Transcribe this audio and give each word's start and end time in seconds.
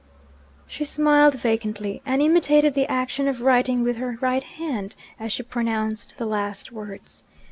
She 0.65 0.83
smiled 0.83 1.35
vacantly, 1.39 2.01
and 2.07 2.23
imitated 2.23 2.73
the 2.73 2.89
action 2.91 3.27
of 3.27 3.41
writing 3.43 3.83
with 3.83 3.97
her 3.97 4.17
right 4.19 4.41
hand 4.41 4.95
as 5.19 5.31
she 5.31 5.43
pronounced 5.43 6.17
the 6.17 6.25
last 6.25 6.71
words. 6.71 7.23